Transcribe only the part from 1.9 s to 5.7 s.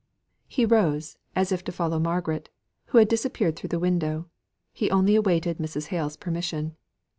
Margaret, who had disappeared through the window: he only awaited